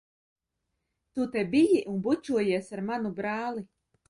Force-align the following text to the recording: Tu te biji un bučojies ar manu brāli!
Tu 1.17 1.27
te 1.35 1.43
biji 1.51 1.83
un 1.93 2.01
bučojies 2.09 2.73
ar 2.79 2.85
manu 2.89 3.15
brāli! 3.23 3.65